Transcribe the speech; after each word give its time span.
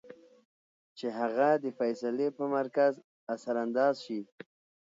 چې 0.97 1.07
هغه 1.19 1.49
د 1.63 1.65
فېصلې 1.77 2.27
پۀ 2.35 2.45
مرکز 2.55 2.93
اثر 3.33 3.55
انداز 3.65 3.95
شي- 4.05 4.19